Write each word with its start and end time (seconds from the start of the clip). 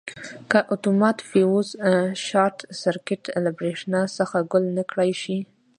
که 0.49 0.59
اتومات 0.73 1.17
فیوز 1.29 1.67
شارټ 2.25 2.57
سرکټ 2.81 3.23
له 3.43 3.51
برېښنا 3.57 4.01
څخه 4.17 4.37
ګل 4.51 4.65
نه 4.77 4.83
کړای 4.89 5.11
شي. 5.21 5.37